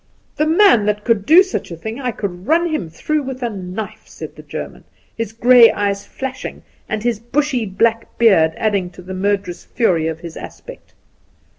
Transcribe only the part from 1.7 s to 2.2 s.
thing I